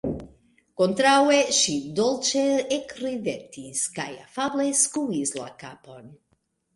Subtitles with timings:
[0.81, 2.45] Kontraŭe, ŝi dolĉe
[2.77, 6.09] ekridetis kaj afable skuis la kapon.